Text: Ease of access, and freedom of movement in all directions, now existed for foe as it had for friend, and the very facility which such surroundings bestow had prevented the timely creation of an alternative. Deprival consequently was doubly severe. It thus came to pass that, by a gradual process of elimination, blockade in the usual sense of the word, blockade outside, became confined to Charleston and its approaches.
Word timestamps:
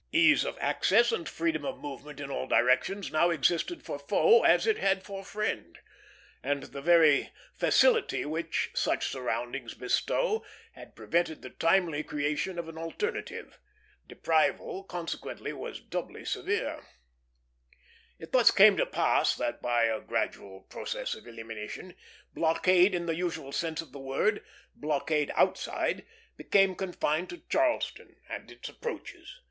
Ease 0.11 0.45
of 0.45 0.57
access, 0.59 1.11
and 1.11 1.29
freedom 1.29 1.63
of 1.63 1.77
movement 1.77 2.19
in 2.19 2.31
all 2.31 2.47
directions, 2.47 3.11
now 3.11 3.29
existed 3.29 3.83
for 3.83 3.99
foe 3.99 4.41
as 4.43 4.65
it 4.65 4.79
had 4.79 5.03
for 5.03 5.23
friend, 5.23 5.77
and 6.41 6.63
the 6.63 6.81
very 6.81 7.29
facility 7.53 8.25
which 8.25 8.71
such 8.73 9.07
surroundings 9.09 9.75
bestow 9.75 10.43
had 10.71 10.95
prevented 10.95 11.43
the 11.43 11.51
timely 11.51 12.01
creation 12.01 12.57
of 12.57 12.67
an 12.67 12.79
alternative. 12.79 13.59
Deprival 14.09 14.87
consequently 14.87 15.53
was 15.53 15.79
doubly 15.79 16.25
severe. 16.25 16.81
It 18.17 18.31
thus 18.31 18.49
came 18.49 18.77
to 18.77 18.87
pass 18.87 19.35
that, 19.35 19.61
by 19.61 19.83
a 19.83 20.01
gradual 20.01 20.61
process 20.61 21.13
of 21.13 21.27
elimination, 21.27 21.95
blockade 22.33 22.95
in 22.95 23.05
the 23.05 23.13
usual 23.13 23.51
sense 23.51 23.81
of 23.83 23.91
the 23.91 23.99
word, 23.99 24.43
blockade 24.73 25.31
outside, 25.35 26.07
became 26.37 26.73
confined 26.73 27.29
to 27.29 27.43
Charleston 27.49 28.15
and 28.27 28.49
its 28.49 28.67
approaches. 28.67 29.37